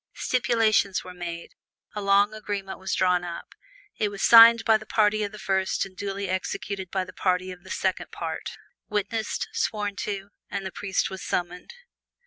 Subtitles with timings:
[0.15, 1.51] Stipulations were made;
[1.93, 3.53] a long agreement was drawn up;
[3.99, 7.51] it was signed by the party of the first and duly executed by the party
[7.51, 11.75] of the second part; sealed, witnessed, sworn to, and the priest was summoned.